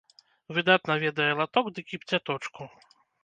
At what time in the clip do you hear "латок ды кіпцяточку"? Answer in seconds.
1.41-2.69